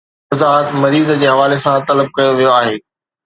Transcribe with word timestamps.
اهو 0.33 0.37
وضاحت 0.37 0.73
مريض 0.75 1.11
جي 1.19 1.27
حوالي 1.33 1.57
سان 1.65 1.79
طلب 1.89 2.07
ڪيو 2.15 2.31
ويو 2.37 2.51
آهي 2.59 2.75